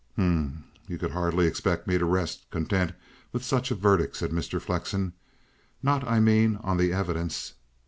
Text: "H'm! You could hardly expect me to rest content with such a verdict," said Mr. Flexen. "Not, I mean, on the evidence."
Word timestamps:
"H'm! 0.17 0.63
You 0.87 0.97
could 0.97 1.11
hardly 1.11 1.45
expect 1.45 1.85
me 1.85 1.99
to 1.99 2.05
rest 2.05 2.49
content 2.49 2.93
with 3.31 3.43
such 3.45 3.69
a 3.69 3.75
verdict," 3.75 4.15
said 4.15 4.31
Mr. 4.31 4.59
Flexen. 4.59 5.13
"Not, 5.83 6.03
I 6.07 6.19
mean, 6.19 6.55
on 6.63 6.77
the 6.77 6.91
evidence." 6.91 7.53